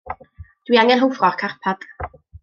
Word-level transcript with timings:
Dw 0.69 0.77
i 0.77 0.79
angen 0.83 1.03
hwfro'r 1.03 1.37
carpad. 1.43 1.85